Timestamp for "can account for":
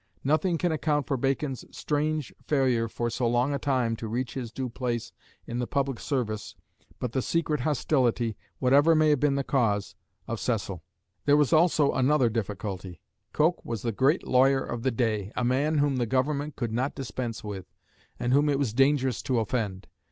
0.57-1.15